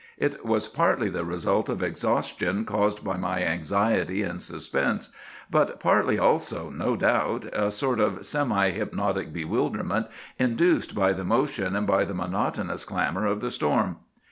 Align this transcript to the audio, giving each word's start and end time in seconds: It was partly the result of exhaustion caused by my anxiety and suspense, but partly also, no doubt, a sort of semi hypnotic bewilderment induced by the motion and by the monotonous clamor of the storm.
It 0.17 0.43
was 0.43 0.65
partly 0.67 1.09
the 1.09 1.23
result 1.23 1.69
of 1.69 1.83
exhaustion 1.83 2.65
caused 2.65 3.03
by 3.03 3.17
my 3.17 3.43
anxiety 3.43 4.23
and 4.23 4.41
suspense, 4.41 5.09
but 5.51 5.79
partly 5.79 6.17
also, 6.17 6.71
no 6.71 6.95
doubt, 6.95 7.45
a 7.53 7.69
sort 7.69 7.99
of 7.99 8.25
semi 8.25 8.71
hypnotic 8.71 9.31
bewilderment 9.31 10.07
induced 10.39 10.95
by 10.95 11.13
the 11.13 11.23
motion 11.23 11.75
and 11.75 11.85
by 11.85 12.03
the 12.03 12.15
monotonous 12.15 12.83
clamor 12.83 13.27
of 13.27 13.41
the 13.41 13.51
storm. 13.51 13.97